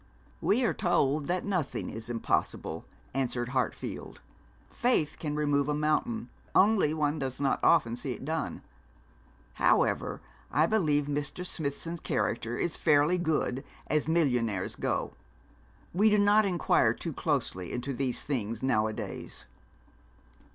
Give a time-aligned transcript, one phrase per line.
[0.41, 4.19] 'We are told that nothing is impossible,' answered Hartfield.
[4.71, 8.63] 'Faith can remove a mountain; only one does not often see it done.
[9.61, 10.19] However,
[10.51, 11.45] I believe Mr.
[11.45, 15.13] Smithson's character is fairly good as millionaires go.
[15.93, 19.45] We do not inquire too closely into these things nowadays.'